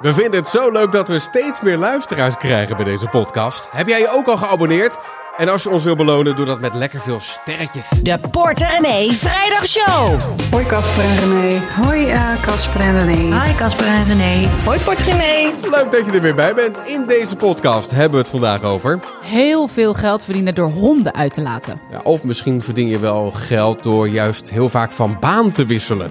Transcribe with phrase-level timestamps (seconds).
[0.00, 3.68] We vinden het zo leuk dat we steeds meer luisteraars krijgen bij deze podcast.
[3.70, 4.96] Heb jij je ook al geabonneerd?
[5.36, 7.88] En als je ons wil belonen, doe dat met lekker veel sterretjes.
[7.88, 10.20] De Porter René Vrijdagshow.
[10.50, 11.60] Hoi Casper en René.
[11.82, 13.42] Hoi eh, Casper en René.
[13.42, 14.48] Hi Casper en René.
[14.64, 15.50] Hoi Port René.
[15.62, 16.88] Leuk dat je er weer bij bent.
[16.88, 18.98] In deze podcast hebben we het vandaag over.
[19.22, 21.80] Heel veel geld verdienen door honden uit te laten.
[21.90, 26.10] Ja, of misschien verdien je wel geld door juist heel vaak van baan te wisselen.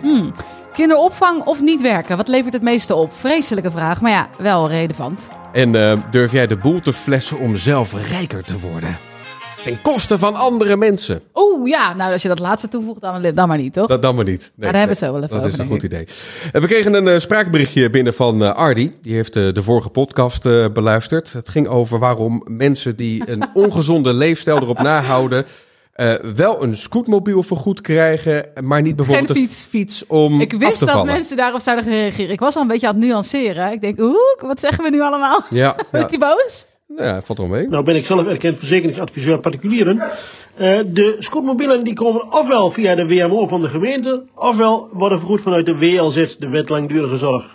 [0.76, 2.18] Kinderopvang of niet werken?
[2.18, 3.14] Wat levert het meeste op?
[3.14, 5.30] Vreselijke vraag, maar ja, wel relevant.
[5.52, 8.98] En eh, durf jij de boel te flessen om zelf rijker te worden?
[9.64, 11.22] Ten koste van andere mensen.
[11.34, 13.88] Oeh, ja, nou als je dat laatste toevoegt, dan, dan maar niet, toch?
[13.88, 14.40] Dat dan maar niet.
[14.42, 16.08] Nee, Maar daar hebben we het zo wel even Dat is een goed idee.
[16.52, 18.92] En we kregen een eh, spraakberichtje binnen van eh, Ardi.
[19.02, 21.34] Die heeft eh, de vorige podcast eh, beluisterd.
[21.34, 25.46] Het ging over waarom mensen die een ongezonde leefstijl erop nahouden...
[25.96, 29.66] eh, wel een scootmobiel vergoed krijgen, maar niet bijvoorbeeld Geen een fiets.
[29.68, 31.14] fiets om Ik af wist te dat vallen.
[31.14, 32.32] mensen daarop zouden reageren.
[32.32, 33.72] Ik was al een beetje aan het nuanceren.
[33.72, 35.40] Ik denk, oeh, wat zeggen we nu allemaal?
[35.50, 36.08] Ja, Was ja.
[36.08, 36.68] die boos?
[36.88, 37.68] Nou ja, valt wel mee.
[37.68, 40.00] Nou ben ik zelf erkend verzekeringsadviseur particulieren.
[40.56, 45.42] Eh, de scootmobielen die komen ofwel via de WMO van de gemeente, ofwel worden vergoed
[45.42, 47.46] vanuit de WLZ, de Wet Langdurige Zorg.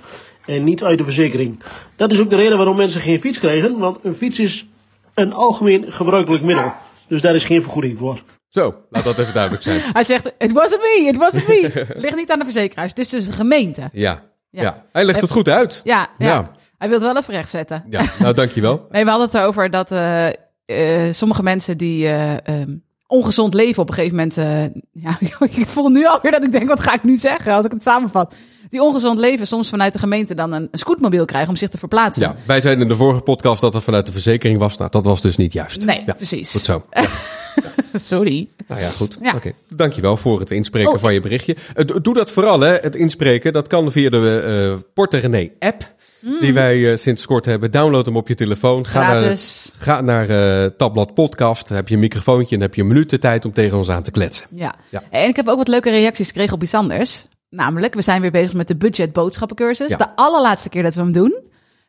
[0.46, 1.62] En niet uit de verzekering.
[1.96, 4.66] Dat is ook de reden waarom mensen geen fiets krijgen, want een fiets is
[5.14, 6.72] een algemeen gebruikelijk middel.
[7.10, 8.22] Dus daar is geen vergoeding voor.
[8.48, 9.80] Zo, laat dat even duidelijk zijn.
[9.98, 11.70] Hij zegt, it wasn't me, it wasn't me.
[11.74, 12.90] Het ligt niet aan de verzekeraars.
[12.90, 13.80] Het is dus een gemeente.
[13.92, 14.62] Ja, ja.
[14.62, 14.84] Ja.
[14.92, 15.80] hij legt het goed uit.
[15.84, 16.26] Ja, ja.
[16.26, 16.50] Ja.
[16.78, 17.84] Hij wil het wel even rechtzetten.
[17.90, 18.86] Ja, nou dankjewel.
[18.90, 23.82] Nee, we hadden het erover dat eh, eh, sommige mensen die eh, ehm, ongezond leven
[23.82, 24.36] op een gegeven moment...
[24.36, 27.64] eh, ja, ik voel nu alweer dat ik denk, wat ga ik nu zeggen als
[27.64, 28.34] ik het samenvat?
[28.70, 31.78] Die ongezond leven soms vanuit de gemeente dan een, een scootmobiel krijgen om zich te
[31.78, 32.22] verplaatsen.
[32.22, 34.76] Ja, wij zeiden in de vorige podcast dat het vanuit de verzekering was.
[34.76, 35.84] Nou, dat was dus niet juist.
[35.84, 36.50] Nee, Ja, precies.
[36.50, 36.84] Goed zo.
[37.92, 37.98] Ja.
[37.98, 38.48] Sorry.
[38.68, 39.18] Nou ja, goed.
[39.22, 39.34] Ja.
[39.34, 39.52] Oké.
[39.74, 40.98] Dankjewel voor het inspreken Oh.
[40.98, 41.56] van je berichtje.
[41.74, 42.74] Eh, do- Doe dat vooral, hè.
[42.76, 45.94] Het inspreken, dat kan via de Porter René app.
[46.40, 47.70] Die wij eh, sinds kort hebben.
[47.70, 48.86] Download hem op je telefoon.
[48.86, 49.72] Ga Gratis.
[49.84, 51.68] naar, ga naar Tabblad Podcast.
[51.68, 53.88] Dan heb je een microfoontje en heb je een minuut de tijd om tegen ons
[53.90, 54.46] aan te kletsen.
[54.50, 54.74] Ja.
[54.88, 55.02] Ja.
[55.10, 57.24] En ik heb ook wat leuke reacties gekregen op iets anders.
[57.50, 59.88] Namelijk, we zijn weer bezig met de budget boodschappencursus.
[59.88, 59.96] Ja.
[59.96, 61.34] De allerlaatste keer dat we hem doen.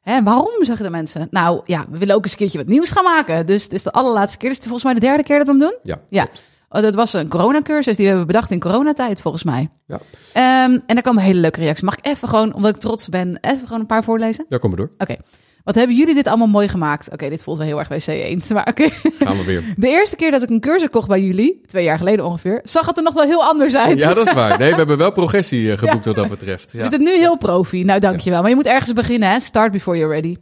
[0.02, 1.28] Hè, waarom, zeggen de mensen?
[1.32, 3.46] Nou ja, we willen ook eens een keertje wat nieuws gaan maken.
[3.46, 4.48] Dus het is de allerlaatste keer.
[4.50, 5.78] Dus het is volgens mij de derde keer dat we hem doen.
[5.84, 6.00] Ja.
[6.10, 6.28] Ja.
[6.70, 9.70] Oh, dat was een coronacursus die we hebben bedacht in coronatijd, volgens mij.
[9.88, 10.00] Ja,
[10.34, 11.84] Ehm, en daar komen hele leuke reacties.
[11.84, 14.46] Mag ik even gewoon, omdat ik trots ben, even gewoon een paar voorlezen?
[14.50, 14.96] daar komen we door.
[14.98, 15.16] Oké.
[15.64, 17.10] Wat hebben jullie dit allemaal mooi gemaakt?
[17.12, 18.48] Oké, dit voelt wel heel erg WC eens.
[18.48, 18.90] Maar oké.
[19.20, 19.64] Gaan we weer.
[19.78, 22.86] De eerste keer dat ik een cursus kocht bij jullie, twee jaar geleden ongeveer, zag
[22.86, 23.98] het er nog wel heel anders uit.
[23.98, 24.60] Ja, dat is waar.
[24.60, 26.72] Nee, we hebben wel progressie eh, geboekt wat dat betreft.
[26.72, 26.90] Je Ja.
[26.90, 27.84] vindt het nu heel profi.
[27.84, 28.42] Nou, dankjewel.
[28.42, 29.40] Maar je moet ergens beginnen, hè?
[29.40, 30.36] Start before you're ready.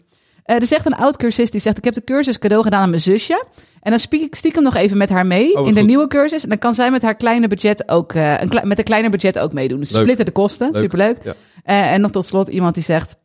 [0.43, 1.77] Eh, er zegt een oud cursist, die zegt...
[1.77, 3.43] ik heb de cursus cadeau gedaan aan mijn zusje.
[3.81, 5.89] En dan spiek ik stiekem nog even met haar mee wat in de goed.
[5.89, 6.43] nieuwe cursus.
[6.43, 8.13] En dan kan zij met haar kleine budget ook...
[8.13, 9.79] eh, een met een kleiner budget ook meedoen.
[9.79, 10.67] Dus ze splitten de kosten.
[10.71, 10.81] Leuk.
[10.81, 11.17] Superleuk.
[11.23, 11.33] Ja.
[11.63, 13.15] En nog tot slot iemand die zegt...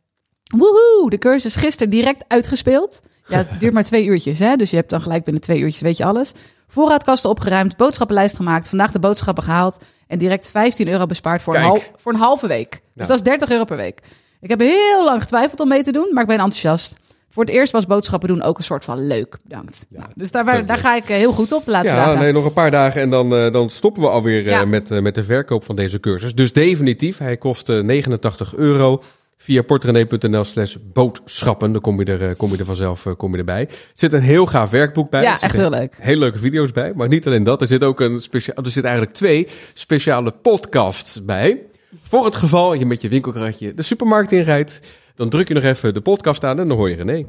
[0.55, 3.01] Woehoe, de cursus is gisteren direct uitgespeeld.
[3.27, 4.55] Ja, het duurt maar twee uurtjes, hè?
[4.55, 6.31] Dus je hebt dan gelijk binnen twee uurtjes, weet je alles.
[6.67, 11.61] Voorraadkasten opgeruimd, boodschappenlijst gemaakt, vandaag de boodschappen gehaald en direct 15 euro bespaard voor, een,
[11.61, 12.71] hal- voor een halve week.
[12.71, 13.05] Dus Ja.
[13.07, 13.99] dat is 30 euro per week.
[14.41, 16.93] Ik heb heel lang getwijfeld om mee te doen, maar ik ben enthousiast.
[17.29, 19.37] Voor het eerst was boodschappen doen ook een soort van leuk.
[19.43, 19.85] Bedankt.
[19.89, 22.19] Nou, dus daar, daar ga ik eh, heel goed op de laatste Ja, dagen.
[22.19, 24.65] nee, nog een paar dagen en dan, eh, dan stoppen we alweer eh, Ja.
[24.65, 26.35] met, met de verkoop van deze cursus.
[26.35, 29.03] Dus definitief, hij kost eh, 89 euro.
[29.37, 31.71] Via portrenee.nl slash boodschappen.
[31.71, 33.61] Dan kom je er, eh, kom je er vanzelf eh, kom je erbij.
[33.61, 35.21] Er zit een heel gaaf werkboek bij.
[35.21, 35.97] Ja, echt heel leuk.
[35.99, 36.93] Hele leuke video's bij.
[36.95, 37.61] Maar niet alleen dat.
[37.61, 38.55] Er zit ook een speciaal.
[38.55, 41.61] Er zitten eigenlijk twee speciale podcasts bij.
[42.03, 44.79] Voor het geval je met je winkelkarretje de supermarkt inrijdt.
[45.15, 47.25] Dan druk je nog even de podcast aan en dan hoor je René.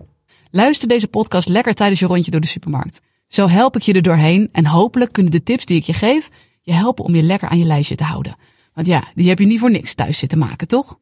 [0.51, 3.01] Luister deze podcast lekker tijdens je rondje door de supermarkt.
[3.29, 6.31] Zo help ik je er doorheen en hopelijk kunnen de tips die ik je geef
[6.67, 8.37] je helpen om je lekker aan je lijstje te houden.
[8.75, 10.99] Want ja, die heb je niet voor niks thuis zitten maken, toch?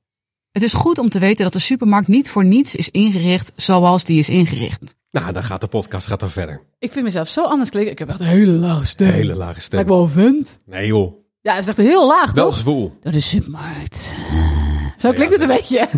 [0.55, 4.05] Het is goed om te weten dat de supermarkt niet voor niets is ingericht zoals
[4.05, 4.95] die is ingericht.
[5.11, 6.61] Nou, dan gaat de podcast gaat dan verder.
[6.79, 7.93] Ik vind mezelf zo anders klinken.
[7.93, 9.09] Ik heb echt een hele lage stem.
[9.09, 9.75] Hele lage stem.
[9.79, 10.59] Lijkt wel een vent.
[10.67, 12.57] Nee joh, Ja, het is echt heel laag, wel toch?
[12.57, 12.99] zwoel.
[13.01, 14.15] Door de supermarkt.
[14.97, 15.89] Zo klinkt het een beetje.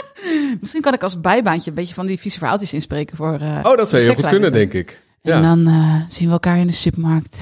[0.60, 3.38] Misschien kan ik als bijbaantje een beetje van die vieze verhaaltjes inspreken voor.
[3.40, 5.02] eh, Oh, dat zou heel goed kunnen, denk ik.
[5.22, 7.36] En Ja, dan eh, zien we elkaar in de supermarkt.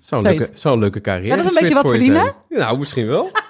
[0.00, 0.46] zou een zoiets.
[0.46, 2.32] leuke, zou een leuke carrière Zou dat een beetje wat voor je verdienen?
[2.48, 2.60] zijn.
[2.60, 3.30] Nou, misschien wel.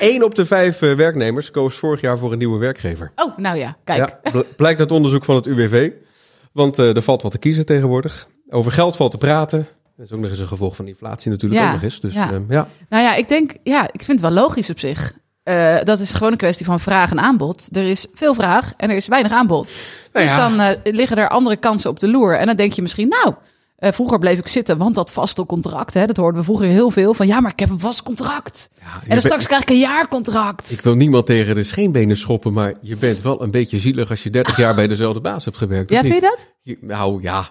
[0.00, 3.12] Eén op de vijf eh, werknemers koos vorig jaar voor een nieuwe werkgever.
[3.16, 3.98] Oh, nou ja, kijk.
[3.98, 5.90] Ja, bl- blijkt uit onderzoek van het UWV.
[6.52, 8.28] Want eh, er valt wat te kiezen tegenwoordig.
[8.48, 9.68] Over geld valt te praten.
[9.96, 12.00] Dat is ook nog eens een gevolg van inflatie natuurlijk Ja, ook nog eens.
[12.00, 12.30] Dus ja.
[12.30, 12.40] ja.
[12.48, 12.68] ja.
[12.88, 15.12] Nou ja, ik denk, ja, ik vind het wel logisch op zich.
[15.42, 17.68] Eh, dat is gewoon een kwestie van vraag en aanbod.
[17.72, 19.72] Er is veel vraag en er is weinig aanbod.
[20.12, 22.36] Nou dus dan liggen er andere kansen op de loer.
[22.38, 23.34] En dan denk je misschien, nou,
[23.82, 26.90] Eh, vroeger bleef ik zitten, want dat vaste contract, hè, dat hoorden we vroeger heel
[26.90, 27.14] veel.
[27.14, 28.70] Van ja, maar ik heb een vast contract.
[29.02, 30.70] en dan straks krijg ik een jaarcontract.
[30.70, 34.22] Ik wil niemand tegen de scheenbenen schoppen, maar je bent wel een beetje zielig als
[34.22, 35.90] je 30 jaar bij dezelfde baas hebt gewerkt.
[35.90, 36.46] ja, vind je dat?
[36.60, 37.48] Je- Nou ja,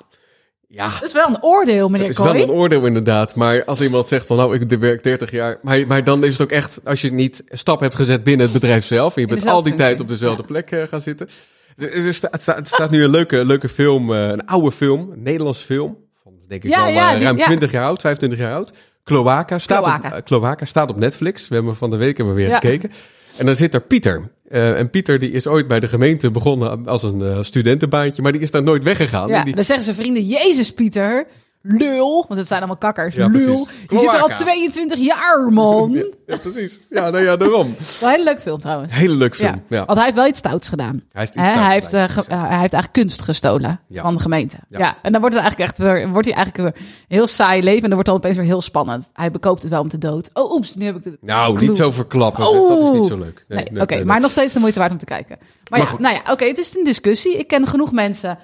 [0.68, 0.89] ja.
[0.89, 4.07] Dat is wel een oordeel, meneer Het is wel een oordeel inderdaad, maar als iemand
[4.07, 7.01] zegt van nou ik werk 30 jaar, maar, maar dan is het ook echt als
[7.01, 10.00] je niet stap hebt gezet binnen het bedrijf zelf en je bent al die tijd
[10.00, 11.30] op dezelfde plek eh, gaan zitten.
[11.78, 15.24] Er, er staat, het staat nu een leuke, leuke film, eh, een oude film, een
[15.24, 17.45] Nederlands film, van denk ik Ja, al ja, eh, die- ruim ja.
[17.45, 18.73] 20 jaar oud, 25 jaar oud.
[19.03, 20.07] Cloaca staat, Cloaca.
[20.07, 21.47] Op, eh, Cloaca staat op Netflix.
[21.47, 22.91] We hebben van de week hebben we weer gekeken.
[23.38, 24.31] En dan zit er Pieter.
[24.50, 28.41] Eh, en Pieter die is ooit bij de gemeente begonnen als een studentenbaantje, maar die
[28.41, 29.27] is daar nooit weggegaan.
[29.29, 31.25] Ja, En die, dan zeggen ze vrienden, Jezus Pieter,
[31.61, 33.45] lul, want het zijn allemaal kakkers, Ja, lul.
[33.45, 33.87] precies.
[33.87, 34.35] Die zit er al Cloaca.
[34.35, 35.91] 22 jaar, man.
[36.27, 36.79] ja, precies.
[36.89, 37.75] Ja, nou ja, daarom.
[37.99, 38.93] Wel een hele leuke film trouwens.
[38.93, 39.61] Hele leuk film.
[39.67, 39.77] Ja.
[39.85, 41.01] Want hij heeft wel iets stouts gedaan.
[41.11, 44.21] Hij heeft iets hij, heeft, eh, ge- eh, hij heeft eigenlijk kunst gestolen van de
[44.21, 44.57] gemeente.
[44.69, 44.97] Ja.
[45.01, 47.81] En dan wordt het eigenlijk echt weer, wordt hij eigenlijk weer heel saai leven.
[47.83, 49.09] En dan wordt het opeens weer heel spannend.
[49.13, 50.29] Hij bekoopt het wel om te dood.
[50.33, 52.47] Oh, oeps, nu heb ik de Nou, niet zo verklappen.
[52.55, 52.69] Oeh.
[52.69, 53.45] Dat is niet zo leuk.
[53.47, 55.37] Nee, nee, oké, nee, maar nog steeds de moeite waard om te kijken.
[55.69, 55.99] Maar, ja, goed.
[55.99, 57.37] nou ja, oké, het is een discussie.
[57.37, 58.37] Ik ken genoeg mensen,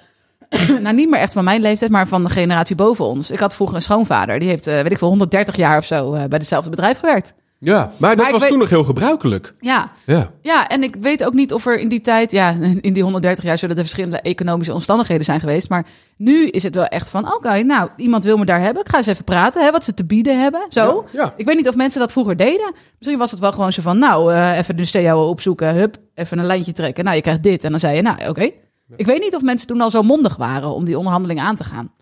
[0.82, 3.30] nou niet meer echt van mijn leeftijd, maar van de generatie boven ons.
[3.30, 6.12] Ik had vroeger een schoonvader, die heeft, eh, weet ik veel, 130 jaar of zo
[6.12, 7.34] eh, bij hetzelfde bedrijf gewerkt.
[7.60, 9.54] Ja, maar dat was weet- toen nog heel gebruikelijk.
[9.60, 10.30] Ja, Ja.
[10.42, 13.44] ja, en ik weet ook niet of er in die tijd, ja, in die 130
[13.44, 15.68] jaar zullen er verschillende economische omstandigheden zijn geweest.
[15.68, 15.86] Maar
[16.16, 18.82] nu is het wel echt van, oké, nou, iemand wil me daar hebben.
[18.82, 20.66] Ik ga eens even praten, hè, wat ze te bieden hebben.
[20.68, 21.04] Zo.
[21.12, 21.34] Ja, ja.
[21.36, 22.72] Ik weet niet of mensen dat vroeger deden.
[22.98, 26.38] Misschien was het wel gewoon zo van, nou, eh, even de CEO opzoeken, hup, even
[26.38, 27.04] een lijntje trekken.
[27.04, 27.64] Nou, je krijgt dit.
[27.64, 28.50] En dan zei je, nou, oké.
[28.96, 31.64] Ik weet niet of mensen toen al zo mondig waren om die onderhandeling aan te
[31.64, 31.92] gaan.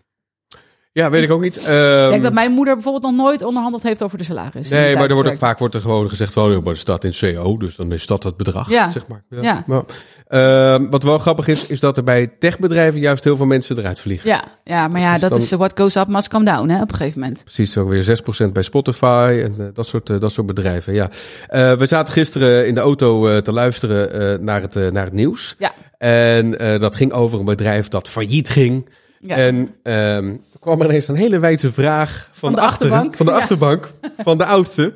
[0.91, 1.55] Ja, weet ik ook niet.
[1.57, 4.69] ik Ehm, denk dat mijn moeder bijvoorbeeld nog nooit onderhandeld heeft over de salaris.
[4.69, 7.03] Nee, maar er wordt ook vaak wordt er gewoon gezegd van, oh, maar het staat
[7.03, 8.91] in CO, dus dan is dat het bedrag, Ja.
[8.91, 9.23] zeg maar.
[9.29, 9.63] Ja.
[9.67, 9.83] Maar,
[10.27, 13.99] ehm, wat wel grappig is, is dat er bij techbedrijven juist heel veel mensen eruit
[13.99, 14.29] vliegen.
[14.29, 16.81] Ja, ja, maar ja, dat dan- is eh, what goes up must come down, hè,
[16.81, 17.43] op een gegeven moment.
[17.43, 20.93] Precies, ook weer 6% bij Spotify en eh, dat, soort, eh, dat soort bedrijven.
[20.93, 21.09] Ja.
[21.47, 25.55] Eh, we zaten gisteren in de auto te luisteren naar, het, naar het nieuws.
[25.57, 25.71] Ja.
[25.97, 28.89] En eh, dat ging over een bedrijf dat failliet ging.
[29.19, 29.35] Ja.
[29.35, 33.15] En ehm toen kwam er ineens een hele wijze vraag van, de de, achteren- achterbank.
[33.15, 33.37] van de Ja.
[33.37, 33.93] achterbank,
[34.27, 34.93] van de oudste.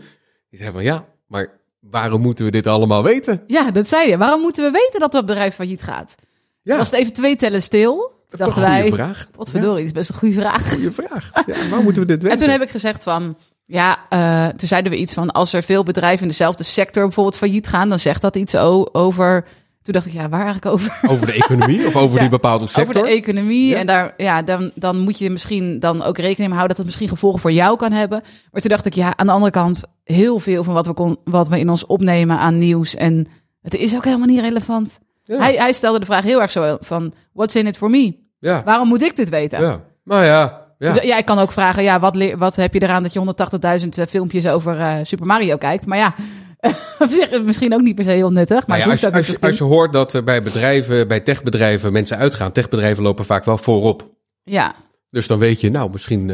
[0.50, 1.48] Die zei van ja, maar
[1.80, 3.44] waarom moeten we dit allemaal weten?
[3.48, 4.18] Ja, dat zei je.
[4.18, 6.16] Waarom moeten we weten dat dat bedrijf failliet gaat?
[6.62, 8.20] Ja, Was het even twee tellen stil?
[8.30, 9.28] dat is een goede wij, vraag.
[9.36, 10.72] wat verdorie, dat is best een goede vraag.
[10.74, 11.32] Goede vraag.
[11.46, 12.30] Ja, waarom moeten we dit weten?
[12.40, 15.64] En toen heb ik gezegd van, ja, eh, toen zeiden we iets van, als er
[15.64, 18.56] veel bedrijven in dezelfde sector bijvoorbeeld failliet gaan, dan zegt dat iets
[18.92, 19.46] over.
[19.82, 21.00] Toen dacht ik, ja, waar eigenlijk over?
[21.12, 22.96] Over de economie of over Ja, die bepaalde sector?
[22.96, 23.68] Over de economie.
[23.68, 23.78] Ja.
[23.78, 26.86] En daar, ja, dan, dan moet je misschien dan ook rekening mee houden dat het
[26.86, 28.22] misschien gevolgen voor jou kan hebben.
[28.52, 31.18] Maar toen dacht ik, ja, aan de andere kant, heel veel van wat we, kon,
[31.24, 32.96] wat we in ons opnemen aan nieuws.
[32.96, 33.28] En
[33.62, 35.00] het is ook helemaal niet relevant.
[35.24, 35.38] Ja.
[35.38, 38.16] Hij, hij stelde de vraag heel erg zo van, what's in it for me?
[38.40, 38.64] ja.
[38.64, 39.62] Waarom moet ik dit weten?
[39.62, 39.82] ja.
[40.04, 41.02] Nou ja, ja.
[41.02, 41.18] Ja.
[41.18, 43.20] ik kan ook vragen, ja, wat, wat heb je eraan dat je
[43.82, 45.86] 180.000 eh, filmpjes over eh, Super Mario kijkt?
[45.86, 46.14] Maar ja,
[47.46, 48.68] misschien ook niet per se heel nuttig.
[48.68, 51.08] Maar Nou ja, als, je, als, niet je, als je hoort dat er bij bedrijven,
[51.08, 54.10] bij techbedrijven mensen uitgaan, techbedrijven lopen vaak wel voorop.
[54.44, 54.76] Ja,
[55.10, 56.30] Dus dan weet je, nou, misschien,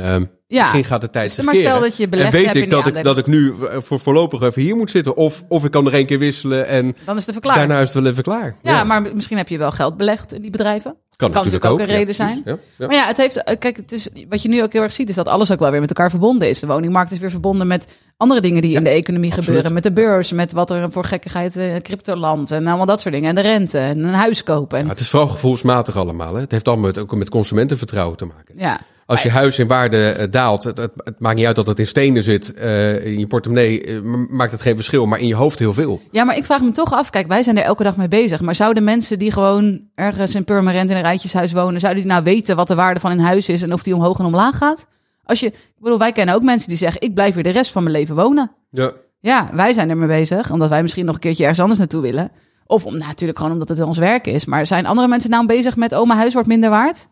[0.48, 0.62] ja.
[0.62, 3.04] misschien gaat de tijd zich maar stel dat je belegd En weet ik dat ik,
[3.04, 5.16] dat ik nu eh, voor voorlopig even hier moet zitten.
[5.16, 7.68] Of, of ik kan nog één keer wisselen en dan is de verklaring.
[7.68, 8.56] daarna is het wel even klaar.
[8.62, 10.98] Ja, maar misschien heb je wel geld belegd in die bedrijven.
[11.18, 12.44] Kan, kan natuurlijk ook een reden zijn.
[12.44, 12.86] precies, Ja, ja.
[12.88, 15.10] Maar ja, het heeft, eh, kijk, het is, wat je nu ook heel erg ziet,
[15.10, 16.60] is dat alles ook wel weer met elkaar verbonden is.
[16.60, 17.86] De woningmarkt is weer verbonden met
[18.18, 19.46] andere dingen die in de economie absoluut.
[19.46, 19.74] gebeuren.
[19.74, 23.30] Met de beurs, met wat er voor gekkigheid in cryptoland en allemaal dat soort dingen.
[23.30, 24.78] En de rente en een huis kopen.
[24.78, 26.34] En, Ja, het is vooral gevoelsmatig allemaal.
[26.34, 26.42] Hè.
[26.42, 28.56] Het heeft allemaal met, ook met consumentenvertrouwen te maken.
[28.58, 28.80] ja.
[29.08, 31.80] Als je huis in waarde eh, daalt, het, het, het maakt niet uit dat het
[31.80, 32.54] in stenen zit.
[32.54, 34.00] eh, in je portemonnee eh,
[34.30, 36.02] maakt het geen verschil, maar in je hoofd heel veel.
[36.12, 38.42] ja, maar ik vraag me toch af, kijk, wij zijn er elke dag mee bezig.
[38.42, 42.24] Maar zouden mensen die gewoon ergens in Purmerend in een rijtjeshuis wonen, zouden die nou
[42.24, 44.86] weten wat de waarde van hun huis is en of die omhoog en omlaag gaat?
[45.24, 47.72] Als je, ik bedoel, wij kennen ook mensen die zeggen, ik blijf hier de rest
[47.72, 48.52] van mijn leven wonen.
[48.72, 51.80] Ja, Ja, wij zijn er mee bezig, omdat wij misschien nog een keertje ergens anders
[51.80, 52.32] naartoe willen.
[52.66, 54.46] Of om, nou, natuurlijk gewoon omdat het ons werk is.
[54.46, 57.08] Maar zijn andere mensen nou bezig met, oh, mijn huis wordt minder waard?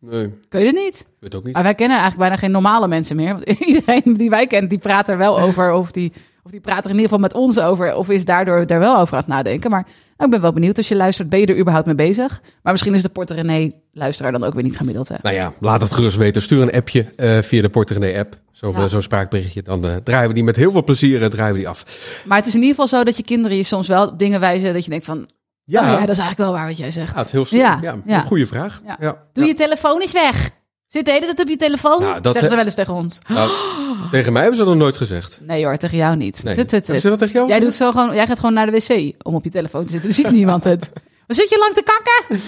[0.00, 1.06] Nee, Kun je het niet?
[1.20, 1.54] weet ook niet.
[1.54, 3.32] Maar wij kennen eigenlijk bijna geen normale mensen meer.
[3.32, 5.72] Want iedereen die wij kennen, die praat er wel over.
[5.72, 6.12] Of die,
[6.42, 7.94] of die praat er in ieder geval met ons over.
[7.94, 9.70] Of is daardoor daar wel over aan het nadenken.
[9.70, 9.82] Maar
[10.16, 11.28] nou, ik ben wel benieuwd als je luistert.
[11.28, 12.40] Ben je er überhaupt mee bezig?
[12.62, 15.08] Maar misschien is de Porter René luisteraar dan ook weer niet gemiddeld.
[15.08, 15.14] Hè?
[15.22, 16.42] Nou ja, laat het gerust weten.
[16.42, 18.38] Stuur een appje eh, via de Porterenee app.
[18.52, 18.88] Zo'n Ja.
[18.88, 19.62] zo'n spraakberichtje.
[19.62, 21.84] Dan eh, draaien we die met heel veel plezier eh, draaien we die af.
[22.26, 24.40] Maar het is in ieder geval zo dat je kinderen je soms wel op dingen
[24.40, 24.72] wijzen.
[24.72, 25.28] Dat je denkt van,
[25.68, 27.12] ja, oh ja dat is eigenlijk wel waar wat jij zegt.
[27.12, 27.60] Ja, het is heel slim.
[27.60, 28.20] Ja, Ja, ja.
[28.20, 28.80] Een goede vraag.
[29.00, 29.22] Ja.
[29.32, 30.50] Doe je telefoon eens weg.
[30.88, 32.00] Zit de hele tijd op je telefoon?
[32.00, 33.18] Nou, dat zeggen he- ze wel eens tegen ons.
[33.28, 33.50] Nou,
[34.10, 35.40] tegen mij hebben ze dat nog nooit gezegd.
[35.42, 36.42] Nee hoor, tegen jou niet.
[36.44, 36.54] Nee.
[36.54, 36.84] Tut, tut, tut.
[36.86, 39.14] Hebben ze dat tegen jou Jij, doet zo gewoon, jij gaat gewoon naar de wc
[39.26, 40.10] om op je telefoon te zitten.
[40.10, 40.90] Dan ziet niemand het.
[41.26, 42.40] Maar zit je lang te kakken?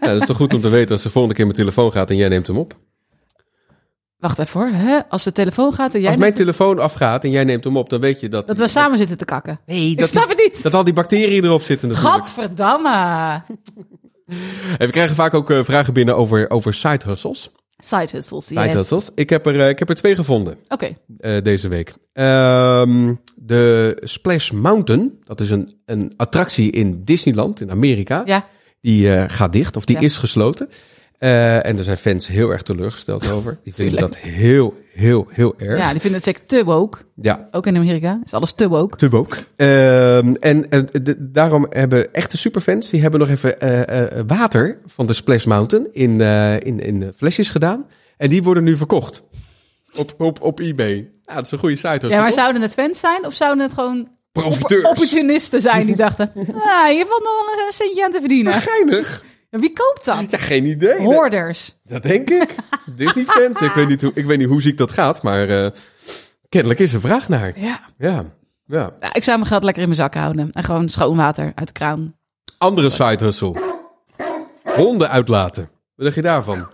[0.00, 2.10] Ja, dat is toch goed om te weten als de volgende keer mijn telefoon gaat
[2.10, 2.74] en jij neemt hem op.
[4.18, 4.68] Wacht even hoor.
[4.70, 4.98] Hè?
[5.08, 6.08] Als de telefoon gaat en jij...
[6.08, 8.46] Als mijn telefoon afgaat en jij neemt hem op, dan weet je dat...
[8.46, 9.60] dat we samen zitten te kakken.
[9.66, 10.62] Nee, Ik dat, snap het niet.
[10.62, 12.14] dat al die bacteriën erop zitten natuurlijk.
[12.14, 13.42] Gadverdamme.
[14.78, 17.50] We krijgen vaak ook eh, vragen binnen over, over side hustles.
[17.78, 18.72] Side hustles, Side yes.
[18.74, 19.10] hustles.
[19.14, 20.56] Ik heb er, eh, ik heb er twee gevonden.
[20.68, 20.96] Oké.
[21.18, 21.94] eh, deze week.
[22.12, 28.22] Ehm, de Splash Mountain, dat is een, een attractie in Disneyland in Amerika.
[28.24, 28.46] Ja.
[28.80, 30.02] Die gaat dicht, of die Ja.
[30.02, 30.68] is gesloten.
[31.18, 33.58] Eh, en er zijn fans heel erg teleurgesteld over.
[33.64, 35.78] Die vinden dat heel, heel, heel erg.
[35.78, 36.98] Ja, die vinden het zeker te woke.
[37.14, 38.96] Ja, Ook in Amerika is alles te woke.
[38.96, 39.36] te woke.
[39.56, 40.66] Ehm, en
[41.02, 45.44] de- daarom hebben echte superfans, die hebben nog even eh, eh, water van de Splash
[45.44, 46.20] Mountain in,
[46.60, 47.86] in, in flesjes gedaan.
[48.16, 49.22] En die worden nu verkocht.
[49.96, 51.10] Op, op, op eBay.
[51.26, 52.08] Ja, dat is een goede site.
[52.08, 54.82] Ja, maar zouden het fans zijn of zouden het gewoon Profiteurs.
[54.84, 58.52] op- opportunisten zijn die dachten, ah, hier valt nog wel een centje aan te verdienen.
[58.52, 59.24] Geinig.
[59.50, 60.30] Wie koopt dat?
[60.30, 60.98] Ja, geen idee.
[60.98, 61.76] Hoorders.
[61.84, 62.54] Dat denk ik.
[62.96, 63.60] Disney-fans.
[63.60, 65.70] Ik, weet niet hoe, ik weet niet hoe ziek dat gaat, maar eh,
[66.48, 67.52] kennelijk is er vraag naar.
[67.60, 67.80] Ja.
[67.98, 68.24] Ja,
[68.66, 68.92] ja.
[69.00, 69.12] ja.
[69.12, 70.50] Ik zou mijn geld lekker in mijn zak houden.
[70.50, 72.14] En gewoon schoon water uit de kraan.
[72.58, 73.54] Andere side hustle.
[74.62, 75.70] Honden uitlaten.
[75.94, 76.68] Wat dacht je daarvan?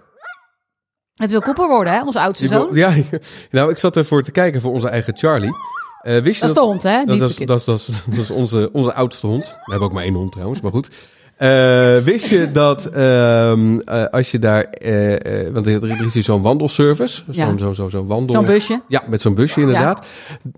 [1.14, 2.02] Het wil koppel worden, hè?
[2.02, 2.76] Onze oudste wil- zoon.
[2.76, 2.94] Ja,
[3.50, 5.54] nou, ik zat ervoor te kijken voor onze eigen Charlie.
[6.00, 7.04] Eh, wist je Dat is de hond, hè?
[7.04, 9.44] Dat, dat, is, dat, dat, dat onze oudste hond.
[9.44, 10.90] We hebben ook maar één hond trouwens, maar goed.
[11.36, 14.64] Eh, wist je dat ehm, eh, als je daar...
[14.64, 17.22] eh, want er er is hier zo'n wandelservice.
[17.30, 18.34] Zo'n zo, zo, zo'n wandel...
[18.34, 18.82] Zo'n busje.
[18.88, 20.06] Ja, met zo'n busje inderdaad.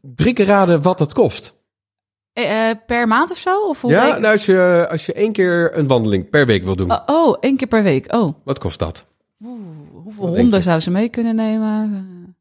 [0.02, 1.54] Drie keer raden wat dat kost.
[2.86, 3.60] Per maand of zo?
[3.68, 4.18] Of hoe Ja, week?
[4.20, 7.36] nou, als je, als je één keer een wandeling per week wil doen, Oh, oh,
[7.40, 8.14] één keer per week.
[8.14, 9.06] Oh, wat kost dat?
[9.92, 12.36] hoeveel honden zou ze mee kunnen nemen?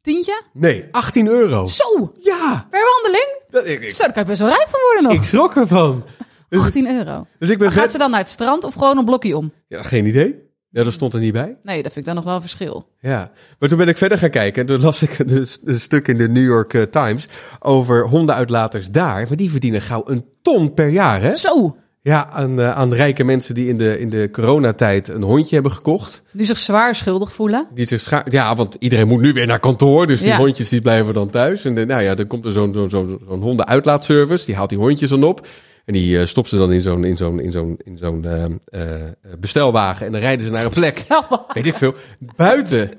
[0.00, 0.42] Tientje?
[0.52, 1.66] Nee, 18 euro.
[1.66, 3.38] Zo, Ja, per wandeling?
[3.50, 5.12] dat, ik, ik, Zo, daar kan je best wel rijk van worden nog.
[5.12, 6.04] ik schrok ervan.
[6.50, 7.26] 18 euro.
[7.38, 9.52] Dus ik ben gaat ze dan naar het strand of gewoon een blokje om?
[9.68, 10.46] Ja, geen idee.
[10.70, 11.56] Ja, dat stond er niet bij.
[11.62, 12.88] Nee, dat vind ik dan nog wel een verschil.
[13.00, 16.08] Ja, maar toen ben ik verder gaan kijken en toen las ik een, een stuk
[16.08, 17.28] in de New York eh, Times
[17.60, 19.26] over hondenuitlaters daar.
[19.28, 21.36] Maar die verdienen gauw een ton per jaar, hè?
[21.36, 25.54] Zo, Ja, aan, eh, aan rijke mensen die in de, in de coronatijd een hondje
[25.54, 26.22] hebben gekocht.
[26.32, 27.66] die zich zwaar schuldig voelen.
[27.74, 30.36] Die zich scha- ja, want iedereen moet nu weer naar kantoor, dus die Ja.
[30.36, 31.64] hondjes die blijven dan thuis.
[31.64, 34.78] En eh, nou ja, dan komt er zo'n zo'n zo'n zo'n hondenuitlaatservice, die haalt die
[34.78, 35.46] hondjes dan op.
[35.88, 38.44] En die eh, stopt ze dan in zo'n in zo'n in zo'n in zo'n eh,
[38.44, 41.06] eh, bestelwagen en dan rijden ze naar een plek.
[41.52, 41.94] Weet ik veel.
[42.36, 42.90] Buiten,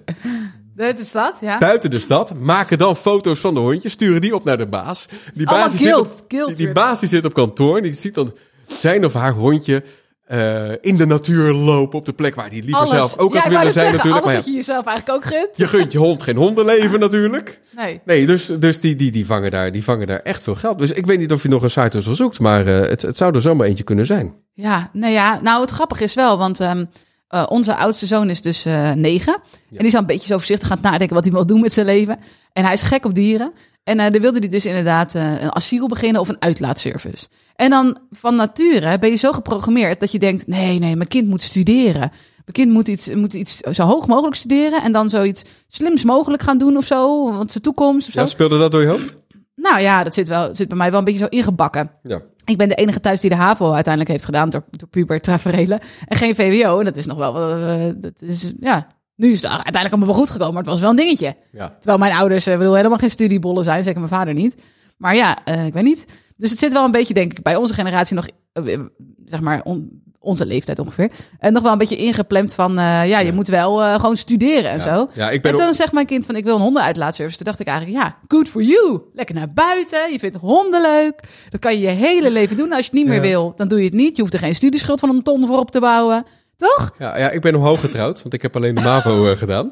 [0.75, 1.57] is dat, ja.
[1.57, 5.05] buiten de stad, maken dan foto's van de hondjes, sturen die op naar de baas.
[5.33, 7.83] Die baas, die zit, guilt, op, guilt die, die baas die zit op kantoor en
[7.83, 8.35] die ziet dan
[8.67, 9.83] zijn of haar hondje
[10.29, 12.91] eh, in de natuur lopen op de plek waar die liever Alles.
[12.91, 14.25] zelf ook ja, had willen zijn zeggen, natuurlijk.
[14.25, 15.49] Maar ja, je jezelf eigenlijk ook gunt.
[15.57, 17.61] je gunt je hond geen hondenleven natuurlijk.
[17.75, 18.01] Nee.
[18.05, 20.77] Nee, dus, dus die, die, die, vangen daar, die vangen daar echt veel geld.
[20.77, 23.17] Dus ik weet niet of je nog een site hustle zoekt, maar eh, het, het
[23.17, 24.33] zou er zomaar eentje kunnen zijn.
[24.53, 26.85] Ja, nou ja, nou het grappige is wel, want ehm,
[27.27, 28.63] eh, onze oudste zoon is dus
[28.95, 29.33] negen.
[29.33, 31.61] En die is al een beetje zo voorzichtig aan het nadenken wat hij wil doen
[31.61, 32.19] met zijn leven.
[32.53, 33.53] En hij is gek op dieren.
[33.83, 37.27] En eh dan wilde hij dus inderdaad eh, een asiel beginnen of een uitlaatservice.
[37.55, 41.27] En dan van nature ben je zo geprogrammeerd dat je denkt, nee, nee, mijn kind
[41.27, 42.11] moet studeren.
[42.45, 46.43] Mijn kind moet iets, moet iets zo hoog mogelijk studeren en dan zoiets slims mogelijk
[46.43, 48.19] gaan doen of zo, want zijn toekomst of zo.
[48.19, 49.15] Ja, speelde dat door je hoofd?
[49.55, 51.91] Nou ja, dat zit, wel, zit bij mij wel een beetje zo ingebakken.
[52.03, 52.21] Ja.
[52.45, 55.79] Ik ben de enige thuis die de HAVO uiteindelijk heeft gedaan door, door puber taferelen.
[56.05, 56.79] En geen VWO.
[56.79, 58.87] En dat is nog wel, eh, dat is, ja,
[59.19, 61.35] nu is het uiteindelijk allemaal wel goed gekomen, maar het was wel een dingetje.
[61.51, 61.67] Ja.
[61.79, 64.55] Terwijl mijn ouders, eh, bedoel, helemaal geen studiebollen zijn, zeker mijn vader niet.
[64.97, 66.05] Maar ja, eh, ik weet niet.
[66.37, 68.79] Dus het zit wel een beetje, denk ik, bij onze generatie nog, eh,
[69.25, 71.11] zeg maar, on- onze leeftijd ongeveer.
[71.39, 75.09] En nog wel een beetje ingeplemd van, ja, je moet wel gewoon studeren en zo.
[75.13, 77.37] Ja, ik ben En dan zegt mijn kind van, ik wil een hondenuitlaatservice.
[77.37, 79.01] Toen dacht ik eigenlijk, ja, good for you.
[79.13, 81.21] Lekker naar buiten, je vindt honden leuk.
[81.49, 82.69] Dat kan je je hele leven doen.
[82.69, 84.15] Als je het niet meer wil, dan doe je het niet.
[84.15, 86.25] Je hoeft er geen studieschuld van een ton voor op te bouwen.
[86.59, 86.91] Toch?
[86.97, 89.71] Ja, ja, ik ben omhoog getrouwd, want ik heb alleen de MAVO eh, gedaan.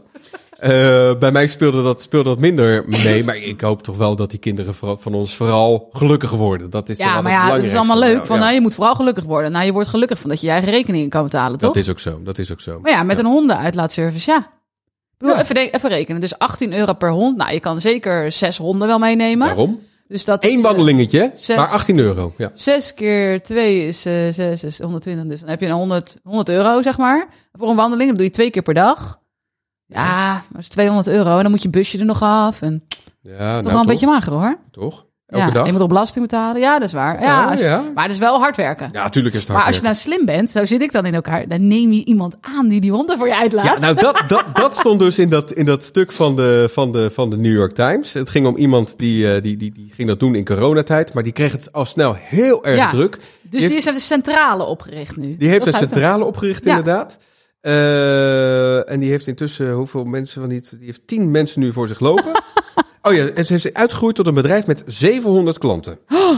[0.60, 0.70] Eh,
[1.20, 4.40] bij mij speelde dat, speelde dat minder mee, maar ik hoop toch wel dat die
[4.40, 6.70] kinderen van ons vooral gelukkiger worden.
[6.70, 8.26] Dat is Ja, maar ja, het is allemaal leuk.
[8.26, 9.52] Van, Ja, nou, je moet vooral gelukkig worden.
[9.52, 11.74] Nou, je wordt gelukkig van dat je je eigen rekeningen kan betalen, toch?
[11.74, 12.80] Dat is ook zo, dat is ook zo.
[12.80, 13.24] Maar ja, met Ja.
[13.24, 14.52] een hondenuitlaatservice, ja.
[15.18, 15.40] Ja.
[15.42, 16.22] even, even rekenen.
[16.22, 17.38] Dus 18 euro per hond.
[17.38, 19.48] Nou, je kan zeker zes honden wel meenemen.
[19.48, 19.80] Waarom?
[20.08, 22.34] Dus dat Eén eh, wandelingetje, zes- maar 18 euro.
[22.38, 22.50] Ja.
[22.54, 25.26] 6 keer 2 is, eh 6 is 120.
[25.28, 27.28] Dus dan heb je een 100, 100 euro, zeg maar.
[27.52, 28.08] Voor een wandeling.
[28.10, 29.20] Dat doe je twee keer per dag.
[29.86, 31.36] Ja, dat is 200 euro.
[31.38, 32.62] En dan moet je busje er nog af.
[32.62, 32.84] En
[33.22, 34.60] Ja, toch nou, wel een beetje mager, hoor.
[34.72, 35.06] Toch?
[35.28, 35.66] Elke ja, dag?
[35.66, 36.62] je moet op belasting betalen.
[36.62, 37.22] Ja, dat is waar.
[37.22, 37.84] Ja, Oh, als je- ja.
[37.96, 38.90] Maar het is wel hard werken.
[38.92, 41.06] Ja, natuurlijk is het hard maar als je nou slim bent, zo zit ik dan
[41.06, 41.48] in elkaar.
[41.48, 43.66] Dan neem je iemand aan die die honden voor je uitlaat.
[43.66, 46.92] Ja, nou dat, dat, dat stond dus in dat, in dat stuk van de, van,
[46.92, 48.14] de, van de New York Times.
[48.14, 51.24] Het ging om iemand die, eh, die, die, die ging dat doen in coronatijd, maar
[51.24, 52.90] die kreeg het al snel heel erg Ja.
[52.90, 53.18] druk.
[53.18, 55.38] dus die heeft- is uit de centrale opgericht nu.
[55.38, 57.18] Die heeft Dat een dan- centrale opgericht inderdaad.
[57.62, 61.88] Eh, en die heeft intussen hoeveel mensen van die, die heeft tien mensen nu voor
[61.88, 62.32] zich lopen.
[63.02, 65.98] oh ja, en ze heeft zich uitgegroeid tot een bedrijf met 700 klanten.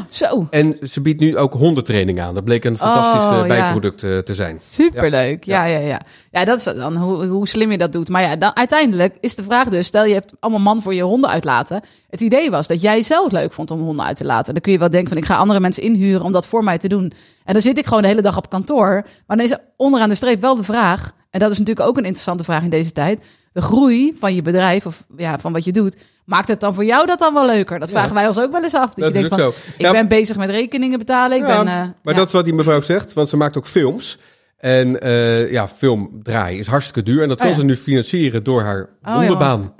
[0.10, 2.34] Zo, En ze biedt nu ook hondentraining aan.
[2.34, 3.48] Dat bleek een fantastisch Oh, eh, ja.
[3.48, 4.60] bijproduct eh, te zijn.
[4.62, 5.43] superleuk.
[5.43, 6.01] Ja, ja, ja.
[6.31, 8.10] Ja, dat is dan hoe, hoe slim je dat doet.
[8.10, 11.01] Maar ja, dan, uiteindelijk is de vraag dus, stel je hebt allemaal man voor je
[11.01, 11.81] honden uitlaten.
[12.10, 14.53] Het idee was dat jij zelf leuk vond om honden uit te laten.
[14.53, 16.77] Dan kun je wel denken van, ik ga andere mensen inhuren om dat voor mij
[16.77, 17.12] te doen.
[17.46, 19.05] En dan zit ik gewoon de hele dag op kantoor.
[19.27, 21.98] Maar dan is er onderaan de streep wel de vraag, en dat is natuurlijk ook
[21.98, 23.22] een interessante vraag in deze tijd.
[23.53, 26.86] De groei van je bedrijf of ja, van wat je doet, maakt het dan voor
[26.86, 27.79] jou dat dan wel leuker?
[27.79, 28.94] Dat vragen wij ons ook wel eens af.
[28.94, 29.91] Dat, Dat je denkt van, ik Ja.
[29.91, 31.38] ben bezig met rekeningen betalen.
[31.38, 33.68] Ik Ja, ben, eh, maar dat is wat die mevrouw zegt, want ze maakt ook
[33.68, 34.18] films.
[34.58, 37.22] En eh, ja, film draaien is hartstikke duur.
[37.22, 37.60] En dat kan Oh ja.
[37.60, 39.13] ze nu financieren door haar ja.
[39.15, 39.74] hondenbaan.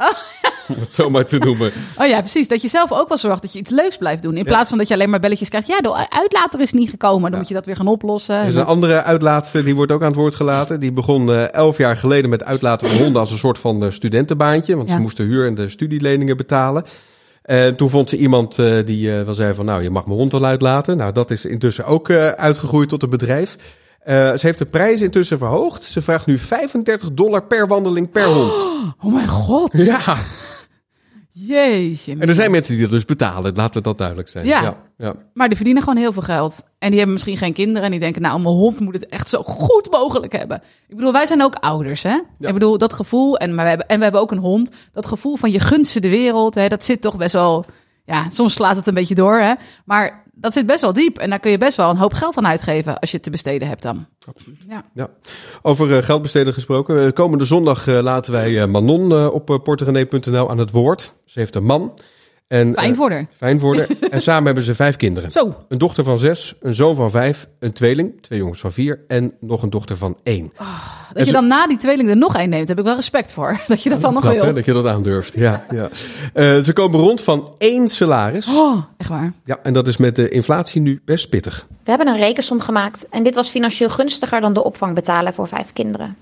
[0.76, 1.72] Om het zo maar te noemen.
[1.98, 2.48] Oh ja, precies.
[2.48, 4.38] Dat je zelf ook wel zorgt dat je iets leuks blijft doen.
[4.38, 5.68] In plaats van dat je alleen maar belletjes krijgt.
[5.68, 7.30] Ja, de uitlater is niet gekomen.
[7.32, 8.36] Dan moet je dat weer gaan oplossen.
[8.36, 10.80] Er is een andere uitlaatster, die wordt ook aan het woord gelaten.
[10.80, 13.92] Die begon eh, elf jaar geleden met uitlaten van honden als een soort van eh,
[13.92, 14.76] studentenbaantje.
[14.76, 14.96] Want Ja.
[14.96, 16.84] ze moesten huur en de studieleningen betalen.
[17.42, 20.32] En toen vond ze iemand eh, die wel zei van, nou, je mag mijn hond
[20.32, 20.98] wel uitlaten.
[20.98, 23.56] Nou, dat is intussen ook uitgegroeid tot een bedrijf.
[24.06, 25.84] Ze heeft de prijzen intussen verhoogd.
[25.84, 28.52] Ze vraagt nu 35 dollar per wandeling per hond.
[29.04, 29.70] Oh mijn god.
[29.72, 30.18] Ja,
[31.48, 32.16] Jeetje.
[32.20, 33.56] en er zijn mensen die dat dus betalen.
[33.56, 34.46] Laten we dat duidelijk zijn.
[34.46, 34.62] Ja.
[34.62, 34.78] ja.
[34.98, 35.16] ja.
[35.34, 36.64] Maar die verdienen gewoon heel veel geld.
[36.80, 37.84] En die hebben misschien geen kinderen.
[37.84, 40.62] En die denken, nou, mijn hond moet het echt zo goed mogelijk hebben.
[40.88, 42.20] Ik bedoel, wij zijn ook ouders, hè?
[42.40, 43.38] Ik bedoel, dat gevoel.
[43.38, 44.72] En, maar we hebben, en we hebben ook een hond.
[44.94, 46.56] Dat gevoel van je gunst ze de wereld.
[46.56, 47.66] Hè, dat zit toch best wel...
[48.06, 49.54] Ja, soms slaat het een beetje door, hè?
[49.86, 51.18] Maar dat zit best wel diep.
[51.18, 53.00] En daar kun je best wel een hoop geld aan uitgeven...
[53.00, 54.06] als je het te besteden hebt dan.
[54.68, 54.86] Ja.
[54.94, 55.10] Ja.
[55.62, 57.06] Over eh, geldbesteden gesproken.
[57.06, 61.14] Eh, komende zondag eh, laten wij Manon op porterenee.nl aan het woord.
[61.26, 61.94] Ze heeft een man.
[62.50, 63.60] En, Fijn eh, fijn
[64.12, 65.32] en samen hebben ze vijf kinderen.
[65.32, 65.56] Zo.
[65.68, 69.34] Een dochter van zes, een zoon van vijf, een tweeling, twee jongens van vier en
[69.40, 70.52] nog een dochter van één.
[71.14, 73.62] Dat je dan na die tweeling er nog één neemt, heb ik wel respect voor.
[73.68, 74.54] Dat je dat dan nog Knap, hè, wil.
[74.54, 75.34] dat je dat aandurft.
[75.34, 75.90] Ja, ja.
[76.34, 78.48] Eh, ze komen rond van één salaris.
[78.56, 79.34] Oh, echt waar.
[79.44, 81.66] Ja, en dat is met de inflatie nu best pittig.
[81.84, 85.48] We hebben een rekensom gemaakt en dit was financieel gunstiger dan de opvang betalen voor
[85.48, 86.16] vijf kinderen.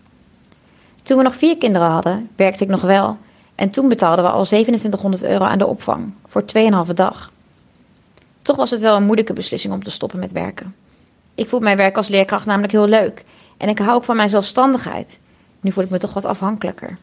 [1.04, 3.18] Toen we nog vier kinderen hadden, werkte ik nog wel
[3.58, 6.44] en toen betaalden we al 2700 euro aan de opvang voor
[6.88, 7.32] 2,5 dag.
[8.42, 10.76] Toch was het wel een moeilijke beslissing om te stoppen met werken.
[11.36, 13.24] Ik vond mijn werk als leerkracht namelijk heel leuk
[13.58, 15.20] en ik hou ook van mijn zelfstandigheid.
[15.62, 16.98] Nu voel ik me toch wat afhankelijker.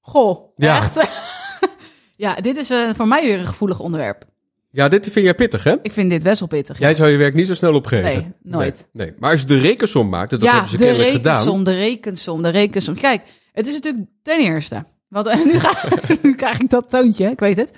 [0.00, 0.76] Goh, Ja.
[0.76, 1.00] echt.
[2.24, 4.24] ja, dit is eh, voor mij weer een gevoelig onderwerp.
[4.70, 5.74] Ja, dit vind jij pittig, hè?
[5.82, 6.78] Ik vind dit best wel pittig.
[6.78, 8.04] Jij zou je werk niet zo snel opgeven.
[8.12, 8.88] Nee, nooit.
[8.92, 9.16] Nee, nee.
[9.18, 11.64] Maar als je de rekensom maakt, dat ja, hebben ze de kennelijk rekensom, gedaan.
[11.64, 12.94] de rekensom, de rekensom.
[12.94, 14.84] Kijk, het is natuurlijk ten eerste.
[15.14, 15.88] Want eh, nu, ga,
[16.22, 17.72] nu krijg ik dat toontje, ik weet het.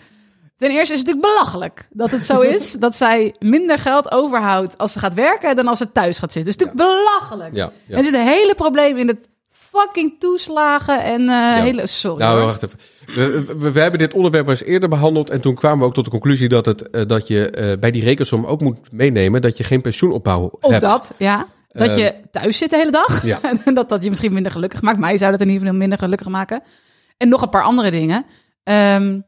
[0.56, 4.78] Ten eerste is het natuurlijk belachelijk dat het zo is dat zij minder geld overhoudt
[4.78, 6.52] als ze gaat werken dan als ze thuis gaat zitten.
[6.52, 7.54] Het is natuurlijk belachelijk.
[7.54, 7.96] Ja, ja.
[7.96, 11.86] Er zit een hele probleem in het fucking toeslagen en eh, hele...
[11.86, 12.78] Sorry Nou, wacht even.
[13.14, 15.30] We, we, we hebben dit onderwerp eens eerder behandeld.
[15.30, 18.04] En toen kwamen we ook tot de conclusie dat, het, eh, dat je bij die
[18.04, 20.82] rekensom ook moet meenemen dat je geen pensioenopbouw Ook hebt.
[20.82, 21.46] dat, ja.
[21.68, 23.24] Dat je thuis zit de hele dag.
[23.24, 23.40] Ja.
[23.64, 24.98] En dat dat je misschien minder gelukkig maakt.
[24.98, 26.62] Mij zou dat in ieder geval minder gelukkig maken.
[27.16, 28.26] En nog een paar andere dingen.
[28.62, 29.20] Ehm,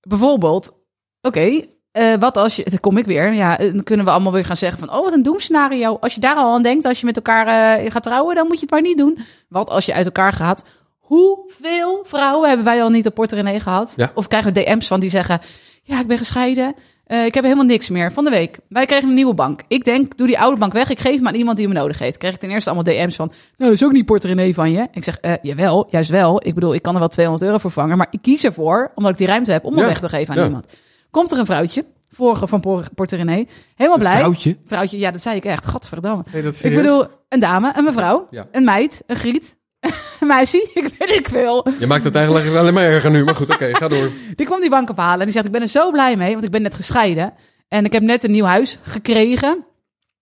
[0.00, 0.78] bijvoorbeeld,
[1.20, 1.62] oké,
[1.92, 2.64] eh, wat als je...
[2.70, 3.32] Dan kom ik weer.
[3.32, 4.90] Ja, eh, dan kunnen we allemaal weer gaan zeggen van...
[4.90, 5.96] Oh, wat een doemscenario.
[6.00, 8.34] Als je daar al aan denkt, als je met elkaar eh, gaat trouwen...
[8.34, 9.18] dan moet je het maar niet doen.
[9.48, 10.64] Wat als je uit elkaar gaat...
[10.98, 13.92] Hoeveel vrouwen hebben wij al niet op Porto René gehad?
[13.96, 14.10] Ja.
[14.14, 15.40] Of krijgen we DM's van die zeggen...
[15.82, 16.74] Ja, ik ben gescheiden.
[17.10, 18.12] Eh, ik heb helemaal niks meer.
[18.12, 18.58] Van de week.
[18.68, 19.60] Wij kregen een nieuwe bank.
[19.68, 20.90] Ik denk, doe die oude bank weg.
[20.90, 22.16] Ik geef hem aan iemand die me nodig heeft.
[22.18, 23.26] Kreeg ik ten eerste allemaal DM's van...
[23.28, 24.88] Nou, dat is ook niet Porto René van je.
[24.92, 26.46] Ik zeg, eh, jawel, juist wel.
[26.46, 27.96] Ik bedoel, ik kan er wel 200 euro voor vangen.
[27.96, 29.64] Maar ik kies ervoor, omdat ik die ruimte heb...
[29.64, 29.88] om hem Ja.
[29.88, 30.46] weg te geven aan Ja.
[30.46, 30.74] iemand.
[31.10, 33.44] Komt er een vrouwtje, vorige van Por- Porto René.
[33.74, 34.16] Helemaal blij.
[34.16, 34.56] Vrouwtje?
[34.66, 35.66] Vrouwtje, ja, dat zei ik echt.
[35.66, 36.24] Gadverdamme.
[36.32, 38.46] Nee, Ik bedoel, een dame, een mevrouw, Ja.
[38.52, 39.56] een meid, een griet, een
[40.20, 41.66] meisje, ik weet ik veel.
[41.78, 43.24] Je maakt het eigenlijk alleen maar erger nu.
[43.24, 44.10] Maar goed, oké, ga door.
[44.34, 46.44] Die kwam die bank ophalen en die zegt, ik ben er zo blij mee, want
[46.44, 47.32] ik ben net gescheiden.
[47.68, 49.64] En ik heb net een nieuw huis gekregen.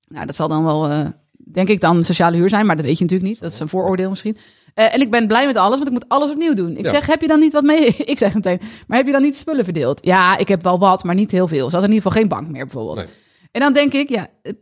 [0.08, 1.06] Nou, dat zal dan wel, eh,
[1.52, 3.40] denk ik, dan sociale huur zijn, maar dat weet je natuurlijk niet.
[3.40, 4.36] Dat is een vooroordeel misschien.
[4.74, 6.76] Eh, en ik ben blij met alles, want ik moet alles opnieuw doen.
[6.76, 6.90] Ik Ja.
[6.90, 7.86] zeg, heb je dan niet wat mee?
[8.12, 10.04] ik zeg meteen, maar heb je dan niet spullen verdeeld?
[10.04, 11.70] Ja, ik heb wel wat, maar niet heel veel.
[11.70, 12.96] Ze had in ieder geval geen bank meer bijvoorbeeld.
[12.96, 13.06] Nee.
[13.52, 14.56] En dan denk ik, ja, het-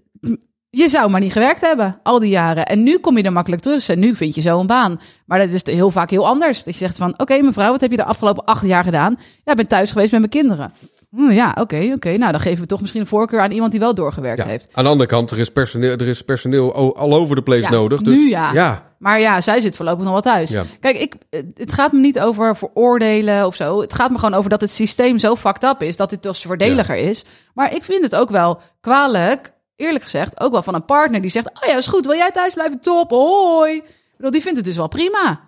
[0.77, 2.67] je zou maar niet gewerkt hebben al die jaren.
[2.67, 3.89] En nu kom je er makkelijk terug.
[3.89, 5.01] En nu vind je zo een baan.
[5.27, 6.65] Maar dat is heel vaak heel anders.
[6.65, 9.17] Dat je zegt van, oké mevrouw, wat heb je de afgelopen acht jaar gedaan?
[9.45, 10.73] Ja, ik ben thuis geweest met mijn kinderen.
[11.11, 12.17] Hm, ja, oké, oké.
[12.17, 14.47] Nou, dan geven we toch misschien een voorkeur aan iemand die wel doorgewerkt Ja.
[14.47, 14.69] heeft.
[14.73, 17.71] Aan de andere kant, er is personeel, er is personeel all over the place Ja,
[17.71, 18.03] nodig.
[18.03, 18.53] Dus, nu ja.
[18.53, 18.95] ja.
[18.99, 20.51] Maar ja, zij zit voorlopig nog wel thuis.
[20.51, 20.65] Ja.
[20.81, 21.15] Kijk, ik,
[21.55, 23.81] het gaat me niet over veroordelen of zo.
[23.81, 25.97] Het gaat me gewoon over dat het systeem zo fucked up is...
[25.97, 27.25] dat dit dus voordeliger is.
[27.55, 30.41] Maar ik vind het ook wel kwalijk, eerlijk gezegd...
[30.41, 31.47] ook wel van een partner die zegt...
[31.63, 32.81] oh ja, is goed, wil jij thuis blijven?
[32.81, 33.83] Top, hoi.
[34.17, 35.41] Bedoel, die vindt het dus wel prima.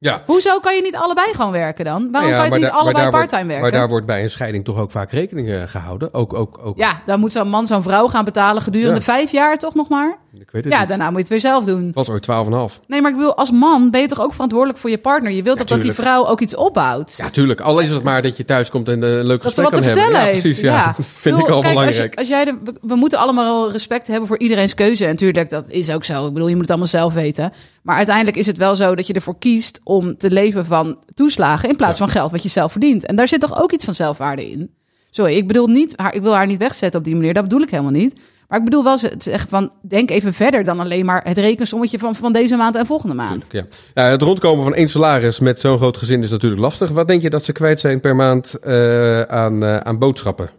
[0.00, 0.22] Ja.
[0.26, 2.08] Hoezo kan je niet allebei gewoon werken dan?
[2.12, 3.62] Waarom Ja, kan je niet daar- allebei parttime werken?
[3.62, 6.14] Maar daar wordt bij een scheiding toch ook vaak rekening eh, gehouden.
[6.14, 6.78] Ook, ook, ook.
[6.78, 9.00] Ja, dan moet zo'n man zo'n vrouw gaan betalen gedurende Ja.
[9.02, 10.18] vijf jaar toch nog maar?
[10.32, 10.88] Ik weet het Ja, niet.
[10.88, 11.86] daarna moet je het weer zelf doen.
[11.86, 12.80] Het was ooit 12,5.
[12.86, 15.32] Nee, maar ik bedoel, als man ben je toch ook verantwoordelijk voor je partner?
[15.32, 16.08] Je wilt toch dat die tuurlijk.
[16.08, 17.14] vrouw ook iets opbouwt?
[17.16, 17.60] Ja, tuurlijk.
[17.60, 19.80] Al is het maar dat je thuis komt en eh, een leuk dat ze gesprek
[19.80, 20.02] kan hebben.
[20.02, 20.40] vertellen Ja, heeft.
[20.42, 20.60] precies.
[20.60, 22.18] Ja, vind ik al kijk, belangrijk.
[22.18, 25.04] Als, je, als jij de, we, moeten allemaal respect hebben voor iedereen's keuze.
[25.04, 26.26] En natuurlijk, dat is ook zo.
[26.26, 27.52] Ik bedoel, je moet het allemaal zelf weten.
[27.82, 31.68] Maar uiteindelijk is het wel zo dat je ervoor kiest om te leven van toeslagen...
[31.68, 33.06] in plaats van geld wat je zelf verdient.
[33.06, 34.70] En daar zit toch ook iets van zelfwaarde in?
[35.10, 37.34] Sorry, ik bedoel niet, haar, ik wil haar niet wegzetten op die manier.
[37.34, 38.20] Dat bedoel ik helemaal niet.
[38.48, 41.38] Maar ik bedoel wel ze- te zeggen van, denk even verder dan alleen maar het
[41.38, 43.46] rekensommetje van, van deze maand en volgende maand.
[43.50, 43.64] Ja.
[43.94, 46.90] Nou, het rondkomen van één salaris met zo'n groot gezin is natuurlijk lastig.
[46.90, 50.50] Wat denk je dat ze kwijt zijn per maand eh, aan, eh, aan boodschappen?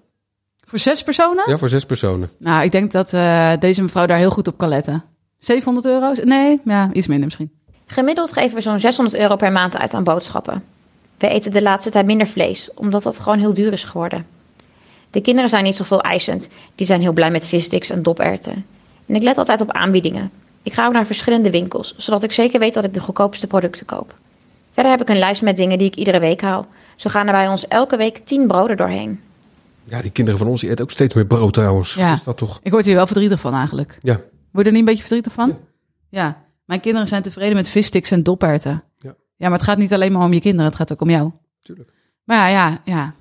[0.65, 1.43] Voor zes personen?
[1.49, 2.29] Ja, voor zes personen.
[2.39, 5.03] Nou, ik denk dat eh, deze mevrouw daar heel goed op kan letten.
[5.37, 6.11] 700 euro?
[6.23, 7.51] Nee, ja, iets minder misschien.
[7.85, 10.63] Gemiddeld geven we zo'n 600 euro per maand uit aan boodschappen.
[11.17, 14.25] We eten de laatste tijd minder vlees, omdat dat gewoon heel duur is geworden.
[15.11, 16.49] De kinderen zijn niet zoveel eisend.
[16.75, 18.65] Die zijn heel blij met vissticks en doperwten.
[19.05, 20.31] En ik let altijd op aanbiedingen.
[20.63, 23.85] Ik ga ook naar verschillende winkels, zodat ik zeker weet dat ik de goedkoopste producten
[23.85, 24.15] koop.
[24.71, 26.67] Verder heb ik een lijst met dingen die ik iedere week haal.
[26.95, 29.19] Zo gaan er bij ons elke week 10 broden doorheen.
[29.83, 31.93] Ja, die kinderen van ons die eten ook steeds meer brood trouwens.
[31.93, 32.13] Ja.
[32.13, 32.59] Is dat toch?
[32.63, 33.97] Ik word hier wel verdrietig van eigenlijk.
[34.01, 34.13] Ja.
[34.15, 35.57] Word je er niet een beetje verdrietig van?
[36.09, 36.45] Ja.
[36.65, 38.83] Mijn kinderen zijn tevreden met vissticks en doperwten.
[38.97, 39.15] Ja.
[39.35, 41.31] ja, maar het gaat niet alleen maar om je kinderen, het gaat ook om jou.
[41.61, 41.93] Tuurlijk.
[42.23, 43.13] Maar ja, ja, ja.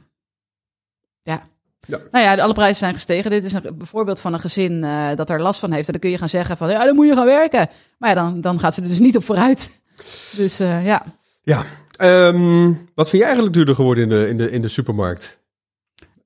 [1.22, 1.48] Ja.
[1.88, 1.98] Ja.
[2.10, 3.30] Nou ja, alle prijzen zijn gestegen.
[3.30, 5.86] Dit is een voorbeeld van een gezin eh, dat er last van heeft.
[5.86, 7.68] En dan kun je gaan zeggen van, ja, dan moet je gaan werken.
[7.98, 9.70] Maar ja, dan, dan gaat ze er dus niet op vooruit.
[10.36, 11.04] Dus eh, ja.
[11.42, 11.64] Ja.
[11.96, 15.38] Ehm, wat vind je eigenlijk duurder geworden in de, in de, in de supermarkt?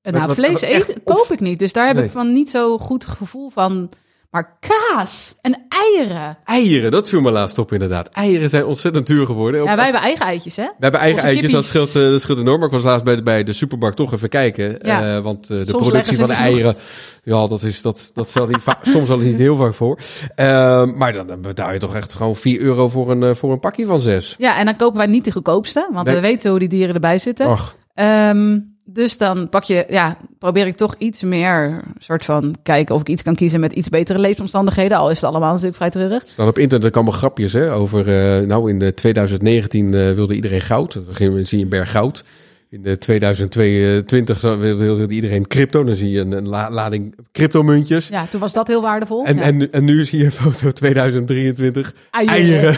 [0.02, 1.58] En nou, wat- vlees wat eten koop op- ik niet.
[1.58, 2.04] Dus daar heb Nee.
[2.04, 3.88] ik van niet zo goed gevoel van.
[4.32, 6.38] Maar kaas en eieren.
[6.44, 8.08] Eieren, dat viel me laatst op inderdaad.
[8.08, 9.64] Eieren zijn ontzettend duur geworden.
[9.64, 10.62] Ja, wij hebben eigen eitjes, hè?
[10.62, 12.58] We hebben eigen Onze eitjes, dat scheelt, eh, dat scheelt enorm.
[12.58, 14.78] Maar ik was laatst bij de, bij de supermarkt toch even kijken.
[14.82, 15.16] Ja.
[15.16, 16.76] eh, want eh, de productie van de eieren,
[17.22, 18.64] ja, dat, is, dat, dat stelt niet
[18.94, 19.98] soms al niet heel vaak voor.
[20.34, 23.60] Eh, maar dan, dan betaal je toch echt gewoon 4 euro voor een, voor een
[23.60, 24.34] pakje van 6.
[24.38, 25.88] Ja, en dan kopen wij niet de goedkoopste.
[25.92, 26.14] Want Nee.
[26.14, 27.46] we weten hoe die dieren erbij zitten.
[27.46, 28.58] Ach, Ehm,
[28.92, 33.08] dus dan pak je, ja, probeer ik toch iets meer soort van kijken of ik
[33.08, 34.98] iets kan kiezen met iets betere leefomstandigheden.
[34.98, 36.22] Al is het allallemaal natuurlijk vrij treurig.
[36.26, 38.08] staan op internet allemaal grapjes hè, over,
[38.40, 40.92] eh, nou in de 2019 eh, wilde iedereen goud.
[41.18, 42.24] Dan zie je een berg goud.
[42.70, 45.84] In de 2022 zo- wil- wilde iedereen crypto.
[45.84, 48.08] Dan zie je een, een la- lading cryptomuntjes.
[48.08, 49.24] Ja, toen was dat heel waardevol.
[49.24, 49.42] En, ja.
[49.42, 51.94] en, en nu zie je een foto 2023.
[52.10, 52.36] Eieren.
[52.36, 52.76] Eieren.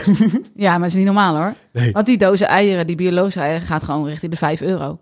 [0.56, 1.52] Ja, maar het is niet normaal hoor.
[1.72, 1.92] Nee.
[1.92, 4.98] Want die dozen eieren, die biologische eieren, gaat gewoon richting de 5 euro.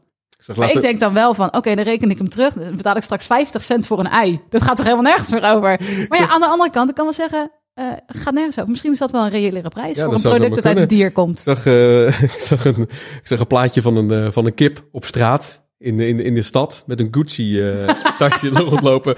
[0.47, 2.55] Ik Maar denk dan wel van, oké, dan reken ik hem terug.
[2.55, 4.41] Dan betaal ik straks 50 cent voor een ei.
[4.49, 5.81] Dat gaat toch helemaal nergens meer over.
[6.09, 8.71] Maar ja, aan de andere kant, ik kan wel zeggen, eh gaat nergens over.
[8.71, 11.13] Misschien is dat wel een reëlere prijs Ja, voor een product dat uit een dier
[11.13, 11.39] komt.
[11.39, 12.81] Ik zag, eh, ik, zag een,
[13.21, 15.61] ik zag een plaatje van een, eh, van een kip op straat.
[15.79, 19.15] In de, in, de- in de stad met een Gucci-tasje rondlopen.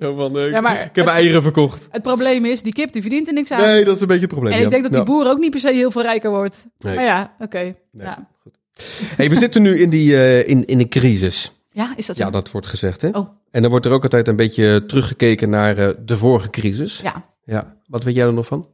[0.00, 1.88] Zo van, Ja, maar ik heb eieren verkocht.
[1.90, 3.60] Het probleem is, die kip die verdient er niks aan.
[3.60, 4.52] Nee, dat is een beetje het probleem.
[4.52, 4.64] en ja.
[4.64, 5.06] ik denk dat die Ja.
[5.06, 6.66] boer ook niet per se heel veel rijker wordt.
[6.78, 6.94] Nee.
[6.94, 7.74] Maar ja, oké.
[7.92, 8.08] Nee.
[9.16, 11.52] Hey, we zitten nu in, die, eh, in, in een crisis.
[11.72, 12.24] ja, is dat zo?
[12.24, 13.08] Ja, dat wordt gezegd, hè?
[13.08, 17.00] Oh, En dan wordt er ook altijd een beetje teruggekeken naar eh, de vorige crisis.
[17.02, 17.26] ja.
[17.44, 17.76] Ja.
[17.86, 18.68] Wat weet jij er nog van?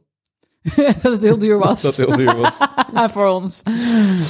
[1.01, 1.81] dat het heel duur was.
[1.81, 2.53] Dat het heel duur was.
[3.13, 3.63] voor ons.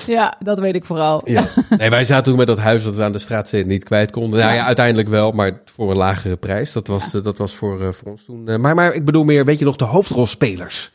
[0.08, 1.22] Ja, dat weet ik vooral.
[1.30, 1.48] Ja.
[1.78, 4.12] Nee, wij zaten toen met dat huis dat we aan de straat zitten niet kwijt
[4.12, 4.40] konden.
[4.40, 6.72] Nou ja, uiteindelijk wel, maar voor een lagere prijs.
[6.72, 8.62] Dat was, eh, dat was voor, voor ons toen.
[8.62, 10.92] maar, maar ik bedoel meer, weet je nog, de hoofdrolspelers.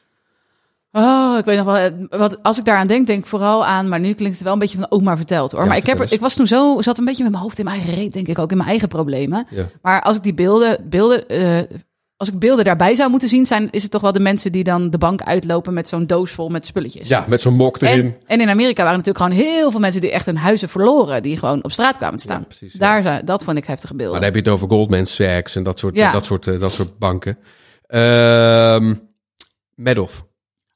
[0.93, 1.77] Oh, ik weet nog wel.
[1.77, 3.89] eh, Wat, als ik daaraan denk, denk ik vooral aan.
[3.89, 5.61] Maar nu klinkt het wel een beetje van ook maar verteld hoor.
[5.63, 6.81] Ja, maar ik, heb er, ik was toen zo.
[6.81, 8.51] zat een beetje met mijn hoofd in mijn eigen reet, denk ik ook.
[8.51, 9.47] In mijn eigen problemen.
[9.51, 9.67] Ja.
[9.83, 10.79] Maar als ik die beelden.
[10.89, 11.59] beelden eh,
[12.17, 14.65] als ik beelden daarbij zou moeten zien, zijn, is het toch wel de mensen die
[14.65, 17.09] dan de bank uitlopen met zo'n doos vol met spulletjes.
[17.09, 18.01] Ja, met zo'n mok erin.
[18.05, 21.23] En, en in Amerika waren natuurlijk gewoon heel veel mensen die echt hun huizen verloren.
[21.23, 22.39] Die gewoon op straat kwamen te staan.
[22.41, 23.01] Ja, precies, ja.
[23.01, 24.13] Daar, dat vond ik heftige beelden.
[24.21, 26.13] Maar dan heb je het over Goldman Sachs en dat soort, Ja.
[26.13, 27.39] dat soort, eh, dat soort banken.
[27.87, 28.95] Ehm
[29.75, 30.25] Madoff.